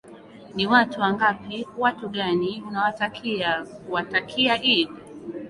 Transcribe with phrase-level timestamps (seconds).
[0.55, 4.89] ni watu wangapi watu gani unawatakia kuwatakia idd